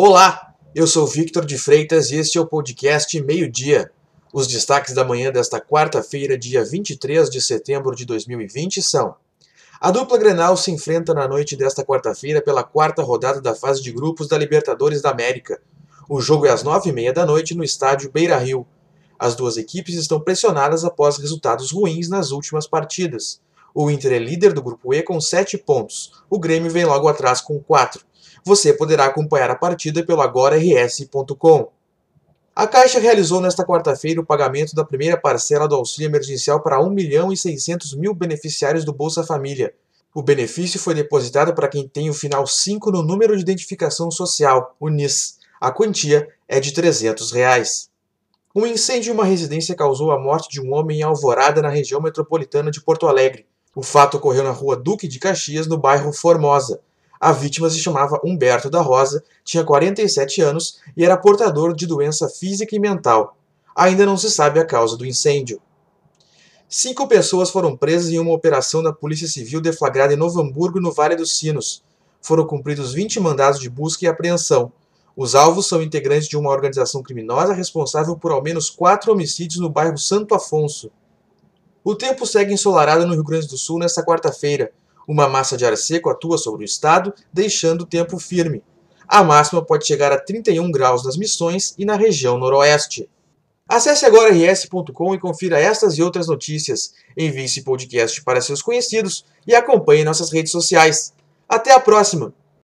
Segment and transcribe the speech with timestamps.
[0.00, 3.90] Olá, eu sou Victor de Freitas e este é o podcast Meio Dia.
[4.32, 9.16] Os destaques da manhã desta quarta-feira, dia 23 de setembro de 2020 são:
[9.80, 13.90] A dupla Grenal se enfrenta na noite desta quarta-feira pela quarta rodada da fase de
[13.90, 15.60] grupos da Libertadores da América.
[16.08, 18.64] O jogo é às nove e meia da noite no estádio Beira-Rio.
[19.18, 23.40] As duas equipes estão pressionadas após resultados ruins nas últimas partidas.
[23.80, 26.10] O Inter é líder do grupo E com 7 pontos.
[26.28, 28.04] O Grêmio vem logo atrás com 4.
[28.44, 31.70] Você poderá acompanhar a partida pelo agorars.com.
[32.56, 36.90] A Caixa realizou nesta quarta-feira o pagamento da primeira parcela do auxílio emergencial para 1
[36.90, 39.72] milhão e 600 mil beneficiários do Bolsa Família.
[40.12, 44.74] O benefício foi depositado para quem tem o final 5 no número de identificação social,
[44.80, 45.38] o NIS.
[45.60, 47.88] A quantia é de 300 reais.
[48.52, 52.02] Um incêndio em uma residência causou a morte de um homem em Alvorada, na região
[52.02, 53.46] metropolitana de Porto Alegre.
[53.78, 56.80] O fato ocorreu na rua Duque de Caxias, no bairro Formosa.
[57.20, 62.28] A vítima se chamava Humberto da Rosa, tinha 47 anos e era portador de doença
[62.28, 63.36] física e mental.
[63.76, 65.62] Ainda não se sabe a causa do incêndio.
[66.68, 70.90] Cinco pessoas foram presas em uma operação da Polícia Civil deflagrada em Novo Hamburgo, no
[70.90, 71.84] Vale dos Sinos.
[72.20, 74.72] Foram cumpridos 20 mandados de busca e apreensão.
[75.16, 79.70] Os alvos são integrantes de uma organização criminosa responsável por ao menos quatro homicídios no
[79.70, 80.90] bairro Santo Afonso.
[81.88, 84.72] O tempo segue ensolarado no Rio Grande do Sul nesta quarta-feira.
[85.08, 88.62] Uma massa de ar seco atua sobre o estado, deixando o tempo firme.
[89.08, 93.08] A máxima pode chegar a 31 graus nas Missões e na região noroeste.
[93.66, 96.92] Acesse agora rs.com e confira estas e outras notícias.
[97.16, 101.14] Envie esse podcast para seus conhecidos e acompanhe nossas redes sociais.
[101.48, 102.34] Até a próxima!